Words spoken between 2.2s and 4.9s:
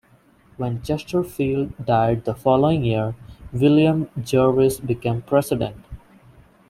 the following year, William Jervis